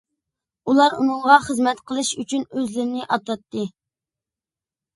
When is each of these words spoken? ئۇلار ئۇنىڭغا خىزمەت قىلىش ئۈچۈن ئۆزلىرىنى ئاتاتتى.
ئۇلار 0.71 0.95
ئۇنىڭغا 1.01 1.35
خىزمەت 1.49 1.83
قىلىش 1.91 2.11
ئۈچۈن 2.23 2.47
ئۆزلىرىنى 2.49 3.07
ئاتاتتى. 3.19 3.69